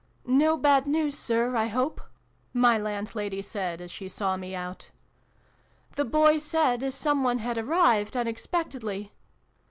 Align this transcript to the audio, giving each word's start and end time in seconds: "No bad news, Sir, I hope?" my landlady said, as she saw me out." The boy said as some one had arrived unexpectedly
"No 0.43 0.57
bad 0.57 0.87
news, 0.87 1.15
Sir, 1.15 1.55
I 1.55 1.67
hope?" 1.67 2.01
my 2.65 2.75
landlady 2.75 3.43
said, 3.43 3.81
as 3.81 3.91
she 3.91 4.09
saw 4.09 4.35
me 4.35 4.55
out." 4.55 4.89
The 5.95 6.05
boy 6.05 6.39
said 6.39 6.81
as 6.81 6.95
some 6.95 7.23
one 7.23 7.37
had 7.37 7.59
arrived 7.59 8.17
unexpectedly 8.17 9.13